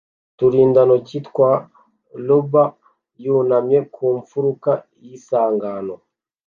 [0.31, 1.51] uturindantoki twa
[2.27, 2.67] rubber
[3.23, 4.71] yunamye ku mfuruka
[5.03, 5.95] y’isangano